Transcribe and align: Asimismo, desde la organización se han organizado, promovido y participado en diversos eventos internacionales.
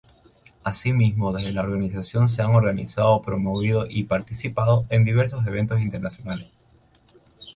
Asimismo, 0.63 1.31
desde 1.31 1.51
la 1.51 1.61
organización 1.61 2.27
se 2.27 2.41
han 2.41 2.55
organizado, 2.55 3.21
promovido 3.21 3.85
y 3.87 4.05
participado 4.05 4.83
en 4.89 5.03
diversos 5.03 5.45
eventos 5.45 5.79
internacionales. 5.79 6.47